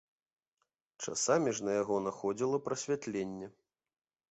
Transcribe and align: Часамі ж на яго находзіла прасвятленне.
Часамі 1.07 1.53
ж 1.59 1.67
на 1.69 1.77
яго 1.81 1.95
находзіла 2.07 2.57
прасвятленне. 2.69 3.47